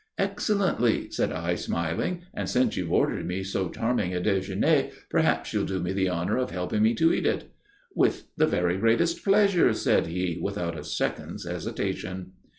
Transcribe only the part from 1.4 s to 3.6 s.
smiling. "And since you've ordered me